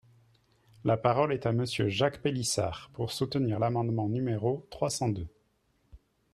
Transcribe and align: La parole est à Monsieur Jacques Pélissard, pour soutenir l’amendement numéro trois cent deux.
La 0.83 0.97
parole 0.97 1.31
est 1.31 1.45
à 1.45 1.51
Monsieur 1.51 1.87
Jacques 1.87 2.23
Pélissard, 2.23 2.89
pour 2.93 3.11
soutenir 3.11 3.59
l’amendement 3.59 4.09
numéro 4.09 4.65
trois 4.71 4.89
cent 4.89 5.09
deux. 5.09 5.27